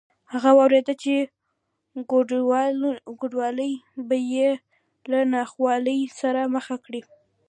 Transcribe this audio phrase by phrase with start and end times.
[0.33, 1.13] هغه وېرېده چې
[3.19, 3.73] کوڼوالی
[4.07, 4.49] به یې
[5.11, 7.01] له ناخوالې سره مخ کړي